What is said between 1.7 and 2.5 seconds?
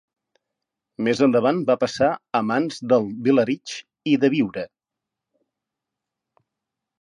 passar a